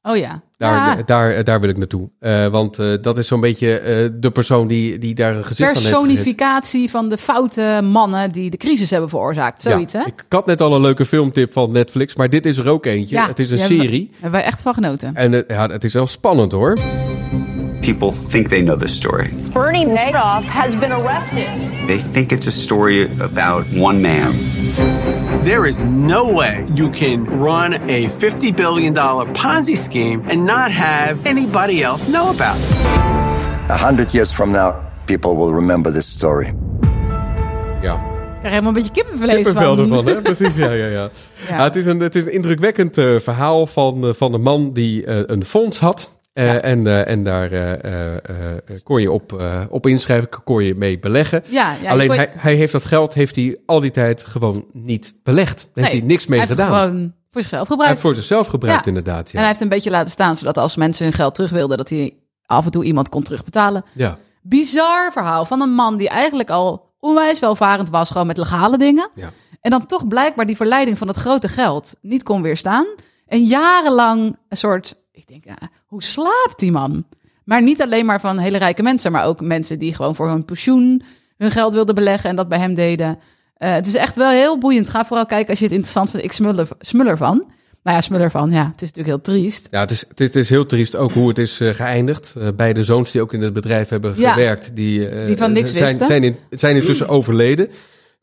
[0.07, 0.41] Oh ja.
[0.57, 1.03] Daar, Ja.
[1.05, 2.09] daar, daar wil ik naartoe.
[2.19, 5.71] Eh, want eh, dat is zo'n beetje eh, de persoon die, die daar een gezicht.
[5.73, 9.61] Personificatie van de foute mannen die de crisis hebben veroorzaakt.
[9.61, 10.05] Zoiets, ja, hè?
[10.05, 13.15] Ik had net al een leuke filmtip van Netflix, maar dit is er ook eentje.
[13.15, 14.09] Ja, het is een die hebben we- serie.
[14.13, 15.15] Hebben wij echt van genoten.
[15.15, 16.77] En het- ja, het is wel spannend hoor.
[17.81, 19.33] People think they know this story.
[19.53, 21.47] Bernie Madoff has been arrested.
[21.87, 24.33] They think it's a story about one man.
[25.45, 28.95] There is no way you can run a $50 billion
[29.33, 33.69] Ponzi scheme and not have anybody else know about it.
[33.69, 34.73] A hundred years from now,
[35.05, 36.53] people will remember this story.
[37.81, 38.13] Ja.
[38.39, 39.79] krijg helemaal een beetje kippenvlees Kippenvel van.
[39.83, 40.21] ervan, hè?
[40.21, 40.89] Precies, ja, ja, ja.
[40.89, 41.09] Ja.
[41.57, 44.73] Ja, het, is een, het is een indrukwekkend eh, verhaal van, eh, van een man
[44.73, 46.11] die eh, een fonds had.
[46.35, 51.43] Eh, en, eh, en daar eh, kon je op, op inschrijven, kon je mee beleggen.
[51.49, 55.13] Ja, Alleen je- hij, hij heeft dat geld heeft hij al die tijd gewoon niet
[55.23, 55.55] belegd.
[55.57, 56.77] Daar heeft Nee, hij niks mee hij heeft gedaan.
[56.79, 57.89] het gewoon voor zichzelf Hij gebruikt.
[57.93, 58.87] heeft voor zichzelf gebruikt, Ja.
[58.87, 59.31] inderdaad.
[59.31, 61.89] En hij heeft een beetje laten staan, zodat als mensen hun geld terug wilden, dat
[61.89, 62.13] hij
[62.45, 63.83] af en toe iemand kon terugbetalen.
[63.93, 64.17] ja.
[64.41, 69.09] Bizar verhaal van een man die eigenlijk al onwijs welvarend was, gewoon met legale dingen.
[69.15, 69.29] Ja.
[69.61, 72.85] En dan toch blijkbaar die verleiding van het grote geld niet kon weerstaan.
[73.27, 77.05] En jarenlang een soort, ik denk, ja, hoe slaapt die man?
[77.43, 80.45] Maar niet alleen maar van hele rijke mensen, maar ook mensen die gewoon voor hun
[80.45, 81.01] pensioen
[81.37, 83.19] hun geld wilden beleggen en dat bij hem deden.
[83.57, 84.89] Eh, het is echt wel heel boeiend.
[84.89, 86.25] Ga vooral kijken als je het interessant vindt.
[86.25, 87.37] Ik smul, smul ervan.
[87.83, 88.51] Nou ja, smul ervan.
[88.51, 89.67] Ja, het is natuurlijk heel triest.
[89.71, 92.35] Ja, het is, het is, het is heel triest ook hoe het is eh, geëindigd.
[92.37, 94.31] Eh, beide zoons die ook in het bedrijf hebben Ja.
[94.33, 96.05] gewerkt, die, Die van niks zijn, wisten.
[96.05, 97.69] zijn, in, zijn intussen overleden.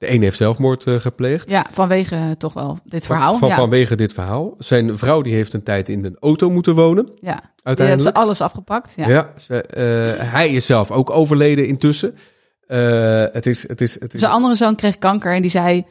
[0.03, 1.51] De ene heeft zelfmoord eh, gepleegd.
[1.51, 3.37] Ja, vanwege eh, toch wel dit verhaal.
[3.37, 3.55] Van, ja.
[3.55, 4.55] Vanwege dit verhaal.
[4.59, 7.11] Zijn vrouw die heeft een tijd in een auto moeten wonen.
[7.21, 7.35] ja.
[7.35, 8.17] Die Uiteindelijk.
[8.17, 8.93] ze alles afgepakt.
[8.97, 9.09] Ja.
[9.09, 9.33] Ja.
[9.39, 12.15] ze, eh, hij is zelf ook overleden intussen.
[13.33, 15.87] Het is, het is, het is, Zijn andere zoon kreeg kanker en die zei...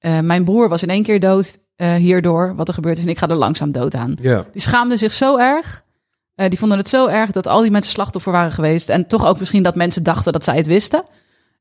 [0.00, 3.02] mijn broer was in één keer dood hierdoor, wat er gebeurd is.
[3.04, 4.16] En ik ga er langzaam dood aan.
[4.20, 4.44] ja.
[4.52, 5.84] Die schaamden zich zo erg.
[6.34, 8.88] die vonden het zo erg dat al die mensen slachtoffer waren geweest.
[8.88, 11.02] En toch ook misschien dat mensen dachten dat zij het wisten.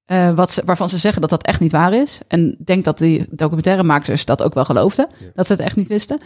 [0.06, 2.20] Eh, wat ze, waarvan ze zeggen dat dat echt niet waar is.
[2.28, 5.08] En ik denk dat die documentairemakers dat ook wel geloofden.
[5.34, 6.20] Dat ze het echt niet wisten.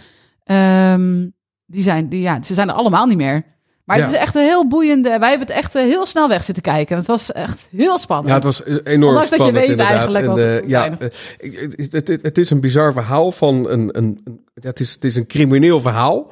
[0.43, 1.27] Ehm,
[1.65, 3.43] die zijn, die, ja, ze zijn er allemaal niet meer.
[3.89, 5.19] Maar het is echt een heel boeiende...
[5.19, 6.97] Wij hebben het echt eh, heel snel weg zitten kijken.
[6.97, 8.29] Het was echt heel spannend.
[8.29, 10.97] Ja, het was eh, enorm Ondanks dat je spannend weet eigenlijk En, wat het ja,
[11.91, 13.97] het, het, is een bizar verhaal van een...
[13.97, 14.19] een,
[14.61, 16.31] het, is, het is een crimineel verhaal.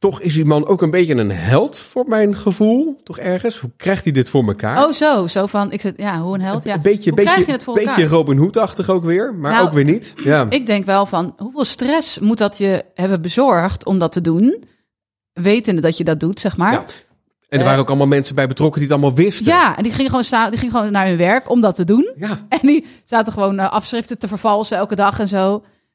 [0.00, 3.00] Toch is die man ook een beetje een held voor mijn gevoel.
[3.04, 3.58] Toch ergens.
[3.58, 4.86] Hoe krijgt hij dit voor elkaar?
[4.86, 5.26] Oh, zo.
[5.26, 6.64] Zo van, ik zit, ja, hoe een held.
[6.64, 6.74] Ja.
[6.74, 8.06] Een beetje, hoe beetje, het voor beetje elkaar?
[8.06, 9.34] Robin Hood-achtig ook weer.
[9.34, 10.14] Maar Nou, ook weer niet.
[10.16, 10.46] Ja.
[10.48, 14.64] Ik denk wel van, hoeveel stress moet dat je hebben bezorgd om dat te doen?
[15.32, 16.72] Wetende dat je dat doet, zeg maar.
[16.72, 16.84] Ja.
[17.48, 19.46] En er waren ook allemaal mensen bij betrokken die het allemaal wisten.
[19.46, 21.84] Ja, en die gingen, gewoon sta- die gingen gewoon naar hun werk om dat te
[21.84, 22.10] doen.
[22.16, 22.28] Ja.
[22.48, 25.52] En die zaten gewoon eh, afschriften te vervalsen elke dag en zo.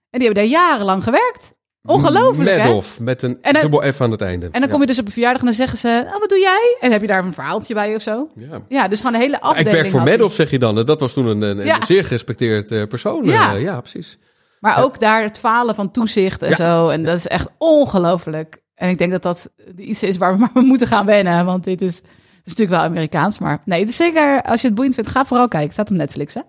[0.09, 1.53] En die hebben daar jarenlang gewerkt.
[1.85, 2.79] Ongelooflijk, hè?
[2.99, 4.49] Met een En dan- dubbel F aan het einde.
[4.51, 6.03] En dan kom je dus op een verjaardag en dan zeggen ze...
[6.05, 6.69] Oh, wat doe jij?
[6.73, 8.29] En dan heb je daar een verhaaltje bij of zo.
[8.35, 8.61] Ja.
[8.69, 9.67] Ja, dus gewoon een hele Ja, afdeling.
[9.75, 10.03] ik werk voor.
[10.03, 10.85] Madoff, zeg je dan.
[10.85, 13.25] Dat was toen een, een, zeer gerespecteerd eh, persoon.
[13.25, 13.31] Ja.
[13.51, 14.17] Ja, ja precies.
[14.59, 16.89] Maar ook daar het falen van toezicht en zo.
[16.89, 18.61] En dat is echt ongelooflijk.
[18.75, 21.45] En ik denk dat dat iets is waar we maar moeten gaan wennen.
[21.45, 22.03] Want dit is, dit
[22.43, 23.39] is natuurlijk wel Amerikaans.
[23.39, 25.69] Maar nee, is zeker, als je het boeiend vindt, ga vooral kijken.
[25.69, 26.41] Het staat op Netflix, hè?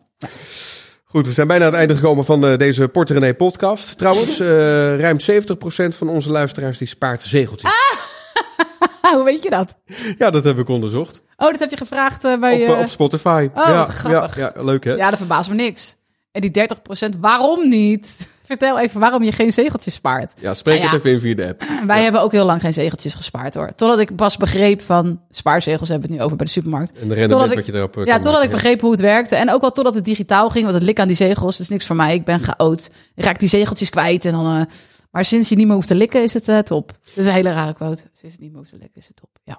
[1.17, 3.99] Goed, we zijn bijna aan het einde gekomen van eh, deze Porter René podcast.
[3.99, 4.47] Trouwens, eh,
[4.99, 7.71] ruim 70% van onze luisteraars die spaart zegeltjes.
[9.15, 9.77] Hoe weet je dat?
[10.19, 11.23] Ja, dat heb ik onderzocht.
[11.37, 12.69] Oh, dat heb je gevraagd eh, bij...
[12.69, 13.49] Op, op Spotify.
[13.55, 14.37] Oh, ja, grappig.
[14.37, 14.93] Ja, ja, leuk hè?
[14.93, 15.97] Ja, dat verbaast me niks.
[16.33, 16.69] En die
[17.17, 18.29] 30%, waarom niet?
[18.47, 20.33] Vertel even waarom je geen zegeltjes spaart.
[20.41, 21.65] Ja, spreek Nou het even in via de app.
[21.87, 23.75] Wij hebben ook heel lang geen zegeltjes gespaard hoor.
[23.75, 26.93] Totdat ik pas begreep van spaarzegels hebben we het nu over bij de supermarkt.
[26.99, 29.37] En de rendement Totdat wat je erop eh, Ja, totdat ik begreep hoe het werkte.
[29.37, 31.87] En ook wel totdat het digitaal ging, want het lik aan die zegels is niks
[31.87, 32.15] voor mij.
[32.15, 32.91] Ik ben geoud.
[33.15, 34.25] Ik raak die zegeltjes kwijt.
[34.25, 34.63] En dan, eh,
[35.11, 36.89] maar sinds je niet meer hoeft te likken, is het eh, top.
[36.89, 38.03] Dat is een hele rare quote.
[38.13, 39.31] Sinds het niet meer hoeft te likken, is het top.
[39.45, 39.59] Ja.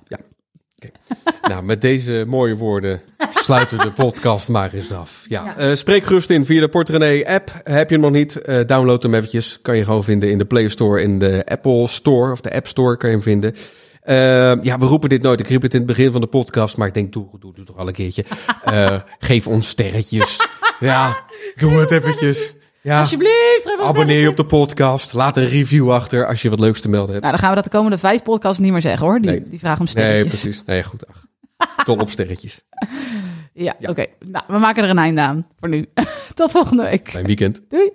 [1.49, 3.01] Nou, met deze mooie woorden
[3.33, 5.25] sluiten we de podcast maar eens af.
[5.29, 7.61] Ja, eh, spreek gerust in via de Portrené app.
[7.63, 8.41] Heb je hem nog niet?
[8.41, 9.59] eh, download hem eventjes.
[9.61, 12.67] Kan je gewoon vinden in de Play Store, in de Apple Store of de App
[12.67, 13.55] Store kan je hem vinden.
[14.01, 14.15] Eh,
[14.63, 15.39] ja, we roepen dit nooit.
[15.39, 17.65] Ik riep het in het begin van de podcast, maar ik denk, doe, doe, doe
[17.65, 18.23] toch al een keertje.
[18.63, 20.47] Eh, geef ons sterretjes.
[20.79, 21.23] ja,
[21.59, 22.53] doe het eventjes.
[22.87, 22.99] Ja.
[22.99, 25.13] Alsjeblieft, Abonneer je op de podcast.
[25.13, 27.19] Laat een review achter als je wat leuks te melden hebt.
[27.25, 29.19] Nou, dan gaan we dat de komende vijf podcasts niet meer zeggen hoor.
[29.21, 29.47] Die, Nee.
[29.47, 30.41] die vragen om nee, sterretjes.
[30.41, 30.63] precies.
[30.65, 31.03] Nee, goed.
[31.07, 31.25] Ach.
[31.85, 32.61] Tot op sterretjes.
[33.53, 34.05] Ja, oké.
[34.19, 35.85] Nou, we maken er een einde aan voor nu.
[36.33, 37.09] Tot volgende week.
[37.09, 37.61] Fijn weekend.
[37.69, 37.91] Doei.